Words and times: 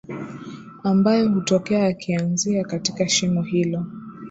ambayo 0.83 1.29
hutokea 1.29 1.79
yakianzia 1.79 2.63
katika 2.63 3.09
shimo 3.09 3.41
hilo 3.41 3.85